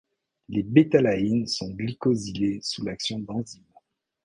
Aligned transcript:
Les 0.49 0.63
bétalaïnes 0.63 1.45
sont 1.45 1.69
glycosylées 1.69 2.59
sous 2.63 2.83
l’action 2.83 3.19
d’enzymes. 3.19 3.61